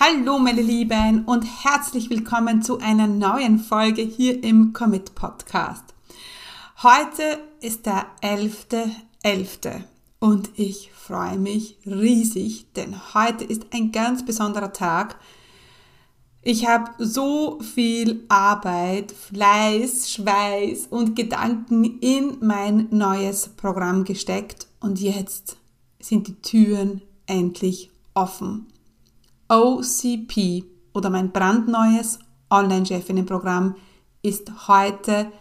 [0.00, 5.82] Hallo meine Lieben und herzlich willkommen zu einer neuen Folge hier im Commit Podcast.
[6.84, 8.90] Heute ist der 11.11.
[9.24, 9.82] .11.
[10.20, 15.18] und ich freue mich riesig, denn heute ist ein ganz besonderer Tag.
[16.42, 25.00] Ich habe so viel Arbeit, Fleiß, Schweiß und Gedanken in mein neues Programm gesteckt und
[25.00, 25.56] jetzt
[25.98, 28.68] sind die Türen endlich offen.
[29.48, 32.18] OCP oder mein brandneues
[32.50, 33.76] Online-Chefinnen-Programm
[34.22, 35.32] ist heute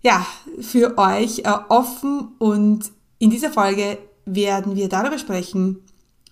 [0.00, 0.24] ja,
[0.60, 5.82] für euch äh, offen und in dieser Folge werden wir darüber sprechen,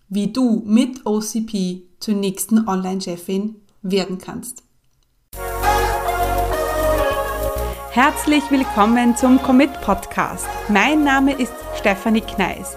[0.09, 4.63] wie du mit OCP zur nächsten Online-Chefin werden kannst.
[7.91, 10.47] Herzlich willkommen zum Commit Podcast.
[10.69, 12.77] Mein Name ist Stefanie Kneis.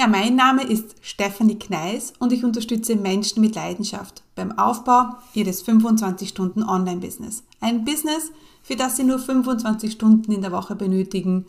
[0.00, 5.62] Ja, mein Name ist Stefanie Kneis und ich unterstütze Menschen mit Leidenschaft beim Aufbau ihres
[5.62, 7.42] 25-Stunden Online-Business.
[7.60, 11.44] Ein Business, für das sie nur 25 Stunden in der Woche benötigen.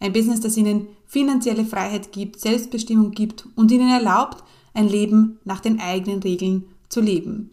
[0.00, 4.42] Ein Business, das ihnen finanzielle Freiheit gibt, Selbstbestimmung gibt und ihnen erlaubt,
[4.74, 7.52] ein Leben nach den eigenen Regeln zu leben.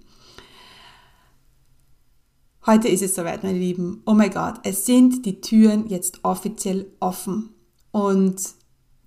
[2.65, 4.01] Heute ist es soweit, meine Lieben.
[4.07, 7.49] Oh mein Gott, es sind die Türen jetzt offiziell offen.
[7.91, 8.41] Und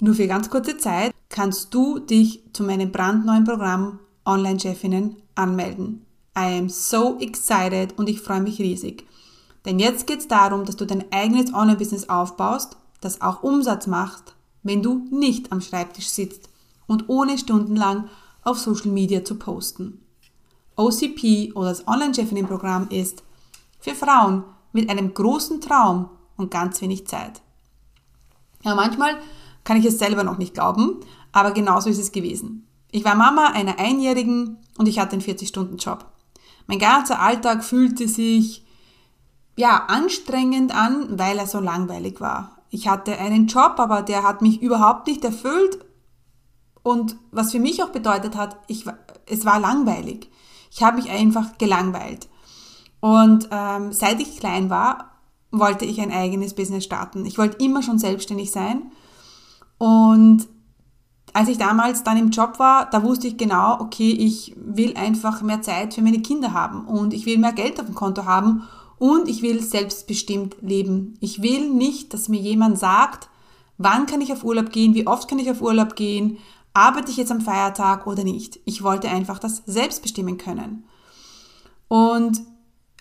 [0.00, 6.06] nur für ganz kurze Zeit kannst du dich zu meinem brandneuen Programm Online-Chefinnen anmelden.
[6.39, 9.06] I am so excited und ich freue mich riesig.
[9.64, 14.34] Denn jetzt geht es darum, dass du dein eigenes Online-Business aufbaust, das auch Umsatz macht,
[14.62, 16.48] wenn du nicht am Schreibtisch sitzt
[16.86, 18.08] und ohne stundenlang
[18.45, 20.01] auf Social Media zu posten.
[20.77, 23.23] OCP oder das Online-Chefinnen-Programm ist
[23.80, 27.40] für Frauen mit einem großen Traum und ganz wenig Zeit.
[28.64, 29.17] Ja, manchmal
[29.64, 31.01] kann ich es selber noch nicht glauben,
[31.32, 32.66] aber genauso ist es gewesen.
[32.90, 36.06] Ich war Mama einer Einjährigen und ich hatte einen 40-Stunden-Job.
[36.66, 38.64] Mein ganzer Alltag fühlte sich
[39.56, 42.58] ja anstrengend an, weil er so langweilig war.
[42.70, 45.78] Ich hatte einen Job, aber der hat mich überhaupt nicht erfüllt
[46.82, 48.84] und was für mich auch bedeutet hat, ich,
[49.26, 50.28] es war langweilig.
[50.70, 52.28] Ich habe mich einfach gelangweilt.
[53.00, 55.12] Und ähm, seit ich klein war,
[55.50, 57.26] wollte ich ein eigenes Business starten.
[57.26, 58.90] Ich wollte immer schon selbstständig sein
[59.78, 60.48] und
[61.32, 65.42] als ich damals dann im Job war, da wusste ich genau, okay, ich will einfach
[65.42, 68.68] mehr Zeit für meine Kinder haben und ich will mehr Geld auf dem Konto haben
[68.98, 71.16] und ich will selbstbestimmt leben.
[71.20, 73.28] Ich will nicht, dass mir jemand sagt,
[73.78, 76.38] wann kann ich auf Urlaub gehen, wie oft kann ich auf Urlaub gehen,
[76.74, 78.60] arbeite ich jetzt am Feiertag oder nicht.
[78.64, 80.84] Ich wollte einfach das selbst bestimmen können.
[81.88, 82.42] Und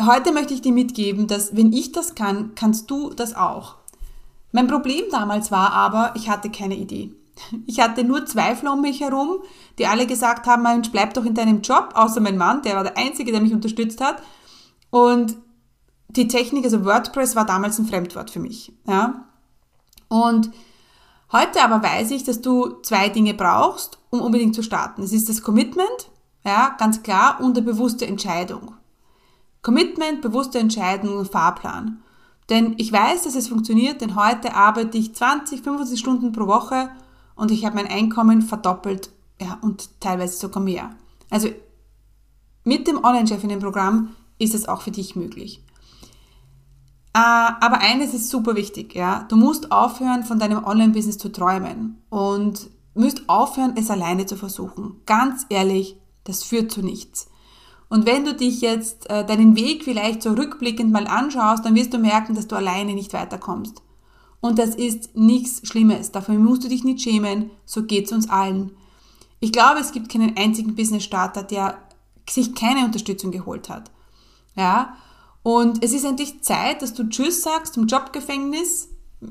[0.02, 3.76] heute möchte ich dir mitgeben, dass wenn ich das kann, kannst du das auch.
[4.52, 7.14] Mein Problem damals war aber, ich hatte keine Idee.
[7.66, 9.42] Ich hatte nur Zweifler um mich herum,
[9.78, 12.84] die alle gesagt haben, Mensch, bleib doch in deinem Job, außer mein Mann, der war
[12.84, 14.22] der Einzige, der mich unterstützt hat.
[14.90, 15.38] Und
[16.10, 18.74] die Technik, also WordPress war damals ein Fremdwort für mich.
[18.86, 19.26] Ja?
[20.10, 20.52] Und
[21.32, 25.04] heute aber weiß ich, dass du zwei Dinge brauchst, um unbedingt zu starten.
[25.04, 26.10] Es ist das Commitment,
[26.44, 28.76] ja, ganz klar, und eine bewusste Entscheidung.
[29.62, 32.04] Commitment, bewusste Entscheidung und Fahrplan.
[32.50, 36.90] Denn ich weiß, dass es funktioniert, denn heute arbeite ich 20, 25 Stunden pro Woche
[37.42, 39.10] und ich habe mein Einkommen verdoppelt
[39.42, 40.92] ja, und teilweise sogar mehr.
[41.32, 41.50] Also
[42.64, 45.64] mit dem Online-Chefinnen-Programm ist es auch für dich möglich.
[47.16, 49.26] Äh, aber eines ist super wichtig, ja.
[49.28, 55.02] Du musst aufhören, von deinem Online-Business zu träumen und musst aufhören, es alleine zu versuchen.
[55.08, 57.28] Ganz ehrlich, das führt zu nichts.
[57.90, 61.92] Und wenn du dich jetzt äh, deinen Weg vielleicht so rückblickend mal anschaust, dann wirst
[61.92, 63.82] du merken, dass du alleine nicht weiterkommst.
[64.42, 66.12] Und das ist nichts Schlimmes.
[66.12, 67.52] Dafür musst du dich nicht schämen.
[67.66, 68.72] So geht's uns allen.
[69.40, 71.78] Ich glaube, es gibt keinen einzigen Business-Starter, der
[72.30, 73.92] sich keine Unterstützung geholt hat.
[74.56, 74.98] Ja.
[75.44, 78.90] Und es ist endlich Zeit, dass du Tschüss sagst zum Jobgefängnis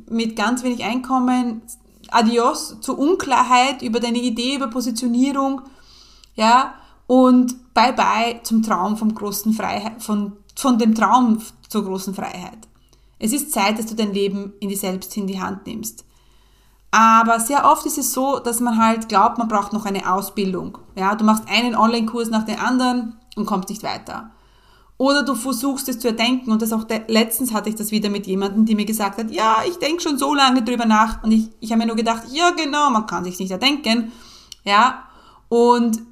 [0.09, 1.63] mit ganz wenig Einkommen,
[2.11, 5.63] Adios zur Unklarheit über deine Idee, über Positionierung,
[6.35, 6.75] ja,
[7.07, 12.70] und bye bye zum Traum vom großen Freiheit, von, von dem Traum zur großen Freiheit.
[13.21, 16.05] Es ist Zeit, dass du dein Leben in die selbst in die Hand nimmst.
[16.91, 20.79] Aber sehr oft ist es so, dass man halt glaubt, man braucht noch eine Ausbildung.
[20.97, 24.31] Ja, du machst einen Online-Kurs nach dem anderen und kommst nicht weiter.
[24.97, 28.27] Oder du versuchst es zu erdenken und das auch letztens hatte ich das wieder mit
[28.27, 31.49] jemandem, die mir gesagt hat, ja, ich denke schon so lange drüber nach und ich,
[31.61, 34.13] ich habe mir nur gedacht, ja genau, man kann sich nicht erdenken,
[34.63, 35.05] ja,
[35.49, 36.03] und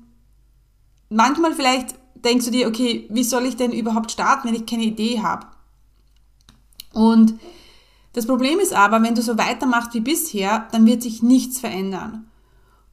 [1.10, 4.84] manchmal vielleicht denkst du dir, okay, wie soll ich denn überhaupt starten, wenn ich keine
[4.84, 5.46] Idee habe?
[6.98, 7.38] Und
[8.12, 12.28] das Problem ist aber, wenn du so weitermachst wie bisher, dann wird sich nichts verändern.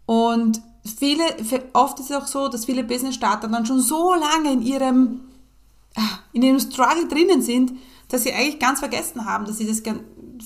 [0.05, 1.23] Und viele,
[1.73, 5.21] oft ist es auch so, dass viele Business-Starter dann schon so lange in ihrem,
[6.33, 7.73] in ihrem Struggle drinnen sind,
[8.09, 9.81] dass sie eigentlich ganz vergessen haben, dass sie das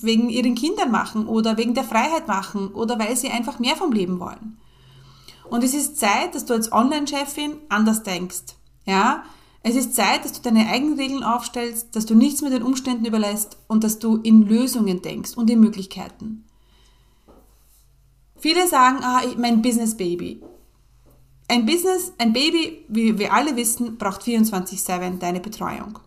[0.04, 3.92] wegen ihren Kindern machen oder wegen der Freiheit machen oder weil sie einfach mehr vom
[3.92, 4.58] Leben wollen.
[5.50, 8.56] Und es ist Zeit, dass du als Online-Chefin anders denkst.
[8.86, 9.24] Ja,
[9.62, 13.06] es ist Zeit, dass du deine eigenen Regeln aufstellst, dass du nichts mit den Umständen
[13.06, 16.46] überlässt und dass du in Lösungen denkst und in Möglichkeiten.
[18.38, 20.42] Viele sagen, ah, mein Business Baby.
[21.50, 26.00] Ein Business, ein Baby, wie wir alle wissen, braucht 24-7 deine Betreuung.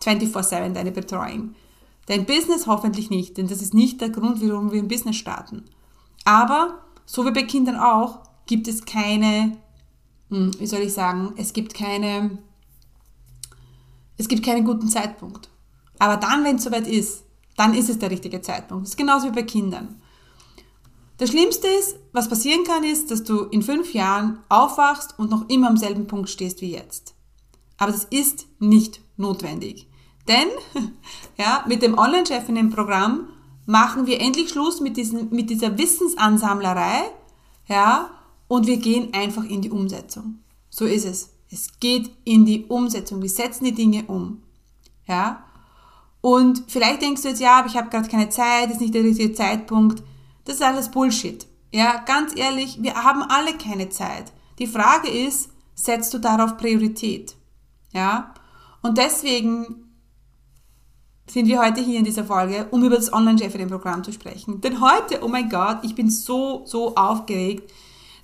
[0.00, 1.54] 24-7 deine Betreuung.
[2.06, 5.64] Dein Business hoffentlich nicht, denn das ist nicht der Grund, warum wir ein Business starten.
[6.24, 9.56] Aber, so wie bei Kindern auch, gibt es keine,
[10.30, 12.38] hm, wie soll ich sagen, es gibt keine,
[14.16, 15.48] es gibt keinen guten Zeitpunkt.
[15.98, 17.24] Aber dann, wenn es soweit ist,
[17.56, 18.84] dann ist es der richtige Zeitpunkt.
[18.84, 20.00] Das ist genauso wie bei Kindern.
[21.18, 25.48] Das Schlimmste ist, was passieren kann, ist, dass du in fünf Jahren aufwachst und noch
[25.48, 27.14] immer am selben Punkt stehst wie jetzt.
[27.78, 29.88] Aber das ist nicht notwendig.
[30.26, 30.48] Denn
[31.38, 33.28] ja, mit dem Online-Chefinnen-Programm
[33.66, 37.02] machen wir endlich Schluss mit, diesen, mit dieser Wissensansammlerei
[37.68, 38.10] ja,
[38.48, 40.40] und wir gehen einfach in die Umsetzung.
[40.70, 41.31] So ist es.
[41.52, 43.20] Es geht in die Umsetzung.
[43.20, 44.42] Wir setzen die Dinge um.
[45.06, 45.44] Ja?
[46.22, 49.04] Und vielleicht denkst du jetzt, ja, aber ich habe gerade keine Zeit, ist nicht der
[49.04, 50.02] richtige Zeitpunkt.
[50.44, 51.46] Das ist alles Bullshit.
[51.72, 54.32] Ja, ganz ehrlich, wir haben alle keine Zeit.
[54.58, 57.36] Die Frage ist, setzt du darauf Priorität?
[57.92, 58.32] Ja?
[58.82, 59.82] Und deswegen
[61.26, 64.60] sind wir heute hier in dieser Folge, um über das Online-Chefin-Programm zu sprechen.
[64.60, 67.70] Denn heute, oh mein Gott, ich bin so, so aufgeregt.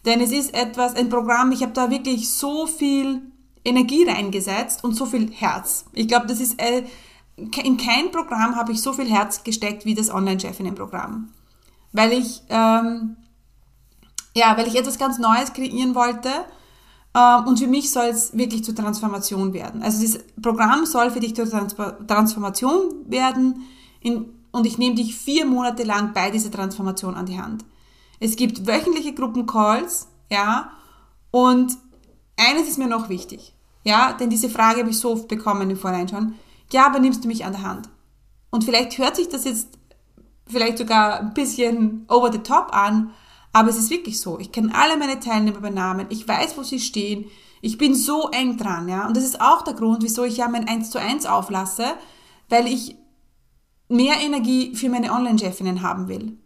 [0.09, 3.21] Denn es ist etwas, ein Programm, ich habe da wirklich so viel
[3.63, 5.85] Energie reingesetzt und so viel Herz.
[5.93, 6.85] Ich glaube, das ist, äh,
[7.37, 11.29] in kein Programm habe ich so viel Herz gesteckt wie das Online-Chefinnen-Programm.
[11.93, 13.19] Weil ich, ähm,
[14.35, 16.31] ja, weil ich etwas ganz Neues kreieren wollte
[17.15, 19.83] ähm, und für mich soll es wirklich zur Transformation werden.
[19.83, 21.77] Also das Programm soll für dich zur Trans
[22.07, 23.67] Transformation werden
[24.01, 27.63] in, und ich nehme dich vier Monate lang bei dieser Transformation an die Hand.
[28.21, 30.73] Es gibt wöchentliche Gruppencalls, ja,
[31.31, 31.77] und
[32.37, 33.55] eines ist mir noch wichtig,
[33.85, 36.35] ja, denn diese Frage habe ich so oft bekommen im Vorhinein schon.
[36.73, 37.89] Ja, aber nimmst du mich an der Hand?
[38.51, 39.79] Und vielleicht hört sich das jetzt
[40.47, 43.11] vielleicht sogar ein bisschen over the top an,
[43.53, 44.39] aber es ist wirklich so.
[44.39, 47.27] Ich kenne alle meine Teilnehmer bei Namen, ich weiß, wo sie stehen,
[47.61, 49.07] ich bin so eng dran, ja.
[49.07, 51.95] Und das ist auch der Grund, wieso ich ja mein 1 zu 1 auflasse,
[52.49, 52.97] weil ich
[53.89, 56.39] mehr Energie für meine Online-Chefinnen haben will.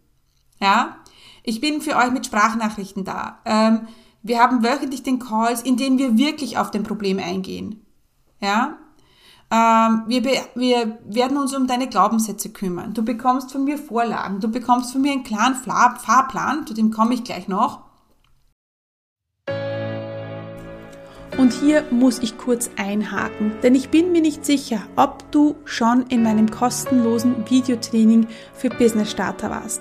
[0.60, 0.96] Ja,
[1.42, 3.40] ich bin für euch mit Sprachnachrichten da.
[3.44, 3.88] Ähm,
[4.22, 7.84] wir haben wöchentlich den Calls, in denen wir wirklich auf den Problem eingehen.
[8.40, 8.78] Ja?
[9.50, 10.22] Ähm, wir,
[10.54, 12.94] wir werden uns um deine Glaubenssätze kümmern.
[12.94, 14.40] Du bekommst von mir Vorlagen.
[14.40, 16.66] Du bekommst von mir einen klaren Fahrplan.
[16.66, 17.92] Zu dem komme ich gleich noch.
[21.38, 26.02] Und hier muss ich kurz einhaken, denn ich bin mir nicht sicher, ob du schon
[26.08, 29.80] in meinem kostenlosen Videotraining für Business Starter warst.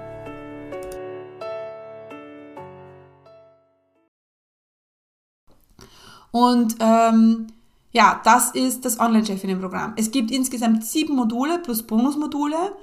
[6.31, 7.47] Und ähm,
[7.91, 9.93] ja, das ist das Online-Chefinnen-Programm.
[9.97, 12.75] Es gibt insgesamt sieben Module plus Bonusmodule.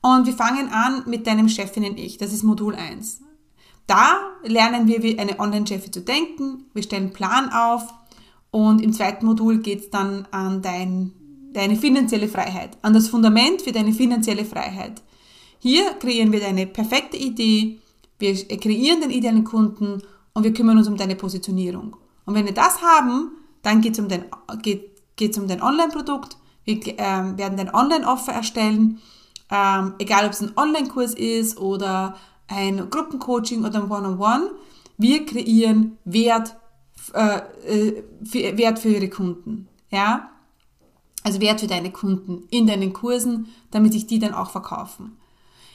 [0.00, 2.18] Und wir fangen an mit deinem Chefinnen-Ich.
[2.18, 3.20] Das ist Modul 1.
[3.86, 6.66] Da lernen wir, wie eine Online-Chefin zu denken.
[6.74, 7.92] Wir stellen Plan auf.
[8.50, 11.12] Und im zweiten Modul geht es dann an dein,
[11.52, 15.02] deine finanzielle Freiheit, an das Fundament für deine finanzielle Freiheit.
[15.58, 17.78] Hier kreieren wir deine perfekte Idee,
[18.18, 20.02] wir kreieren den idealen Kunden
[20.34, 21.96] und wir kümmern uns um deine Positionierung.
[22.32, 24.24] Und wenn wir das haben, dann geht es um dein,
[24.62, 29.02] geht, um dein Online-Produkt, wir äh, werden dein Online-Offer erstellen,
[29.50, 32.16] ähm, egal ob es ein Online-Kurs ist oder
[32.48, 34.16] ein Gruppencoaching oder ein One-on-One.
[34.16, 34.50] -on -One.
[34.96, 36.56] Wir kreieren Wert,
[37.12, 39.68] äh, äh, für, Wert für ihre Kunden.
[39.90, 40.30] Ja?
[41.24, 45.18] Also Wert für deine Kunden in deinen Kursen, damit sich die dann auch verkaufen.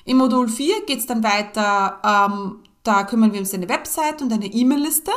[0.05, 4.23] Im Modul 4 geht es dann weiter, ähm, da kümmern wir uns um deine Website
[4.23, 5.11] und deine E-Mail-Liste.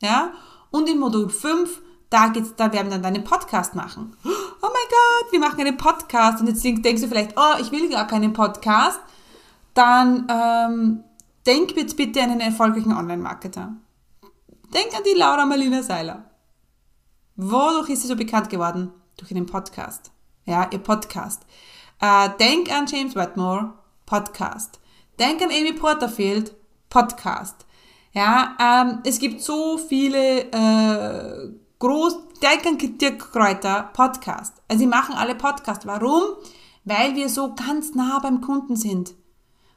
[0.00, 0.32] Ja?
[0.70, 4.16] Und im Modul 5, da, geht's, da werden wir dann deinen Podcast machen.
[4.24, 6.40] Oh mein Gott, wir machen einen Podcast.
[6.40, 9.00] Und jetzt denkst du vielleicht, oh, ich will gar keinen Podcast.
[9.74, 11.04] Dann ähm,
[11.46, 13.74] denk jetzt bitte an einen erfolgreichen Online-Marketer.
[14.74, 16.30] Denk an die Laura Marlina Seiler.
[17.36, 18.92] Wodurch ist sie so bekannt geworden?
[19.16, 20.12] Durch ihren Podcast.
[20.44, 21.42] Ja, ihr Podcast.
[22.00, 23.72] Äh, denk an James Wetmore,
[24.06, 24.80] Podcast.
[25.18, 26.54] Denk an Amy Porterfield,
[26.88, 27.66] Podcast.
[28.12, 32.18] Ja, ähm, es gibt so viele äh, groß,
[33.18, 34.54] Kräuter, Podcast.
[34.68, 35.86] Also sie machen alle Podcast.
[35.86, 36.22] Warum?
[36.84, 39.14] Weil wir so ganz nah beim Kunden sind.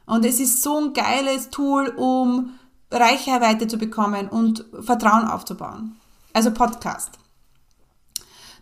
[0.05, 2.57] Und es ist so ein geiles Tool, um
[2.91, 5.99] Reichweite zu bekommen und Vertrauen aufzubauen.
[6.33, 7.19] Also Podcast.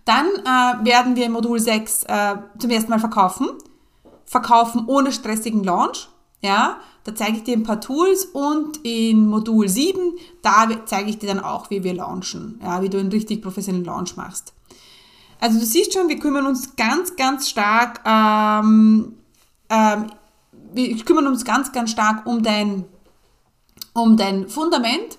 [0.06, 3.50] Dann äh, werden wir Modul 6 äh, zum ersten Mal verkaufen.
[4.26, 6.10] Verkaufen ohne stressigen Launch.
[6.42, 11.20] Ja, da zeige ich dir ein paar Tools und in Modul 7, da zeige ich
[11.20, 14.54] dir dann auch, wie wir launchen, ja, wie du einen richtig professionellen Launch machst.
[15.40, 19.16] Also du siehst schon, wir kümmern uns ganz, ganz stark, ähm,
[19.70, 20.08] ähm,
[20.74, 22.86] wir kümmern uns ganz, ganz stark um dein,
[23.94, 25.18] um dein Fundament,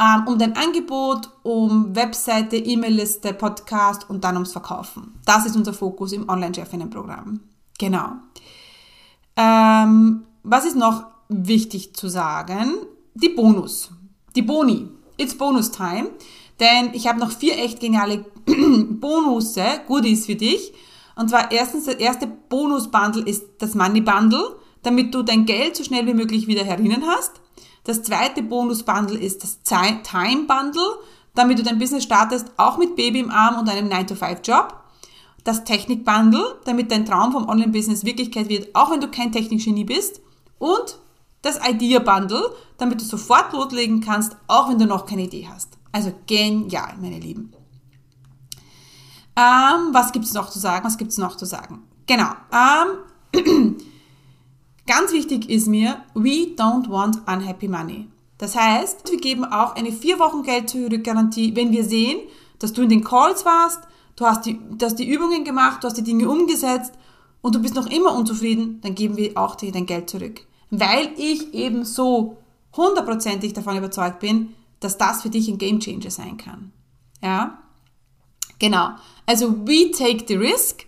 [0.00, 5.20] ähm, um dein Angebot, um Webseite, E-Mail-Liste, Podcast und dann ums Verkaufen.
[5.24, 7.40] Das ist unser Fokus im Online-Chefinnen-Programm.
[7.78, 8.12] Genau.
[9.36, 12.74] Ähm, was ist noch wichtig zu sagen?
[13.14, 13.90] Die Bonus.
[14.34, 14.88] Die Boni.
[15.16, 16.10] It's Bonus Time.
[16.58, 20.72] Denn ich habe noch vier echt geniale Bonusse, Goodies für dich.
[21.16, 25.84] Und zwar erstens, der erste Bonus-Bundle ist das Money Bundle, damit du dein Geld so
[25.84, 27.32] schnell wie möglich wieder herinnen hast.
[27.84, 30.98] Das zweite Bonus-Bundle ist das Time Bundle,
[31.34, 34.74] damit du dein Business startest, auch mit Baby im Arm und einem 9-to-5-Job.
[35.44, 40.20] Das Technik-Bundle, damit dein Traum vom Online-Business Wirklichkeit wird, auch wenn du kein Technikgenie bist
[40.60, 40.98] und
[41.42, 45.78] das Idea Bundle, damit du sofort loslegen kannst, auch wenn du noch keine Idee hast.
[45.90, 47.52] Also genial, meine Lieben.
[49.36, 50.84] Ähm, was gibt es noch zu sagen?
[50.84, 51.82] Was gibt es noch zu sagen?
[52.06, 52.30] Genau.
[52.52, 53.76] Ähm,
[54.86, 58.08] ganz wichtig ist mir, we don't want unhappy money.
[58.36, 62.20] Das heißt, wir geben auch eine vier Wochen Geld zurück Garantie, wenn wir sehen,
[62.58, 63.80] dass du in den Calls warst,
[64.16, 66.92] du hast die, du hast die Übungen gemacht, du hast die Dinge umgesetzt
[67.40, 71.12] und du bist noch immer unzufrieden, dann geben wir auch dir dein Geld zurück weil
[71.16, 72.38] ich eben so
[72.76, 76.72] hundertprozentig davon überzeugt bin, dass das für dich ein Game Changer sein kann.
[77.22, 77.58] Ja,
[78.58, 78.90] genau.
[79.26, 80.86] Also we take the risk.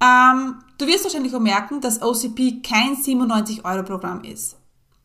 [0.00, 4.56] Ähm, du wirst wahrscheinlich auch merken, dass OCP kein 97 Euro Programm ist.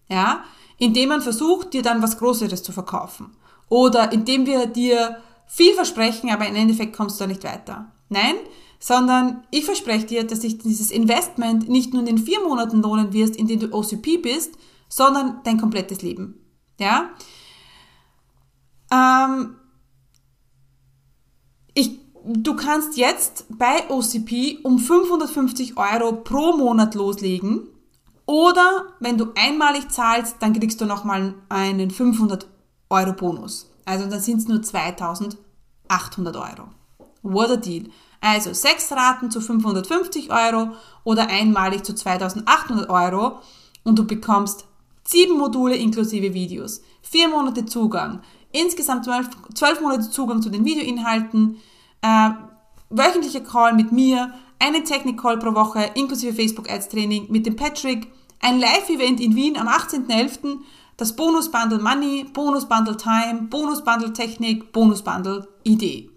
[0.09, 0.43] Ja,
[0.77, 3.35] indem man versucht, dir dann was Größeres zu verkaufen.
[3.69, 7.91] Oder indem wir dir viel versprechen, aber im Endeffekt kommst du da nicht weiter.
[8.09, 8.35] Nein,
[8.83, 13.13] sondern ich verspreche dir, dass sich dieses Investment nicht nur in den vier Monaten lohnen
[13.13, 14.57] wirst, in denen du OCP bist,
[14.89, 16.35] sondern dein komplettes Leben.
[16.77, 17.11] Ja?
[18.91, 19.55] Ähm,
[21.73, 27.69] ich, du kannst jetzt bei OCP um 550 Euro pro Monat loslegen
[28.25, 32.49] oder wenn du einmalig zahlst, dann kriegst du nochmal einen 500
[32.89, 33.71] Euro Bonus.
[33.85, 36.67] Also dann sind es nur 2800 Euro.
[37.21, 37.85] What a deal.
[38.23, 40.69] Also sechs Raten zu 550 Euro
[41.03, 43.41] oder einmalig zu 2800 Euro
[43.83, 44.63] und du bekommst
[45.03, 48.21] sieben Module inklusive Videos, vier Monate Zugang,
[48.53, 51.57] insgesamt zwölf, Monate Zugang zu den Videoinhalten,
[52.01, 52.29] äh,
[52.89, 58.07] wöchentlicher Call mit mir, eine Technik-Call pro Woche inklusive Facebook-Ads-Training mit dem Patrick,
[58.39, 60.59] ein Live-Event in Wien am 18.11.,
[60.95, 66.12] das Bonus-Bundle Money, Bonus-Bundle Time, Bonus-Bundle Technik, Bonus-Bundle Idee.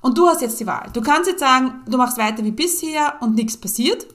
[0.00, 0.90] Und du hast jetzt die Wahl.
[0.92, 4.06] Du kannst jetzt sagen, du machst weiter wie bisher und nichts passiert.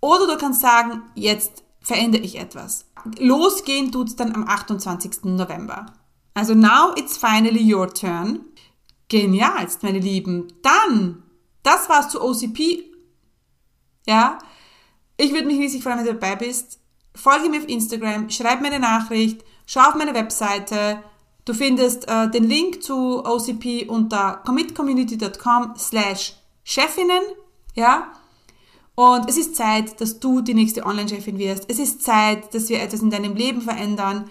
[0.00, 2.86] Oder du kannst sagen, jetzt verändere ich etwas.
[3.18, 5.24] Losgehen tut's dann am 28.
[5.24, 5.86] November.
[6.34, 8.44] Also now it's finally your turn.
[9.08, 10.52] Genialst, meine Lieben.
[10.62, 11.22] Dann,
[11.62, 12.84] das war's zu OCP.
[14.06, 14.38] Ja,
[15.16, 16.80] ich würde mich riesig freuen, wenn du dabei bist.
[17.14, 21.02] Folge mir auf Instagram, schreib mir eine Nachricht, schau auf meine Webseite,
[21.44, 27.22] Du findest äh, den Link zu OCP unter commitcommunity.com slash Chefinnen
[27.74, 28.12] Ja?
[28.94, 31.64] Und es ist Zeit, dass du die nächste Online-Chefin wirst.
[31.68, 34.28] Es ist Zeit, dass wir etwas in deinem Leben verändern,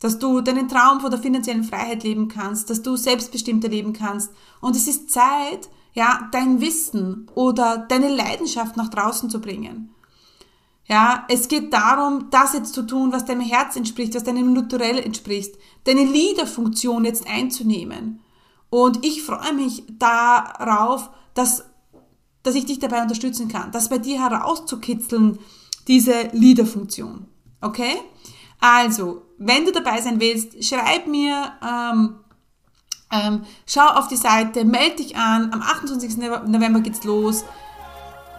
[0.00, 4.30] dass du deinen Traum von der finanziellen Freiheit leben kannst, dass du selbstbestimmter leben kannst.
[4.60, 9.94] Und es ist Zeit, ja, dein Wissen oder deine Leidenschaft nach draußen zu bringen.
[10.88, 14.98] Ja, es geht darum, das jetzt zu tun, was deinem Herz entspricht, was deinem Naturell
[14.98, 18.20] entspricht, deine Leader-Funktion jetzt einzunehmen.
[18.70, 21.64] Und ich freue mich darauf, dass,
[22.44, 25.38] dass ich dich dabei unterstützen kann, das bei dir herauszukitzeln,
[25.88, 27.26] diese Leader-Funktion.
[27.60, 27.96] Okay?
[28.60, 32.16] Also, wenn du dabei sein willst, schreib mir, ähm,
[33.10, 35.52] ähm, schau auf die Seite, melde dich an.
[35.52, 36.16] Am 28.
[36.46, 37.44] November geht's los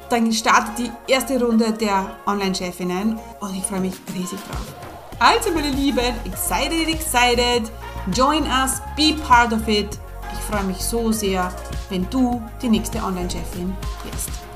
[0.09, 4.73] dann startet die erste Runde der Online-Chefinnen und ich freue mich riesig drauf.
[5.19, 7.71] Also meine Lieben, excited, excited,
[8.13, 9.97] join us, be part of it.
[10.31, 11.51] Ich freue mich so sehr,
[11.89, 14.46] wenn du die nächste Online-Chefin wirst.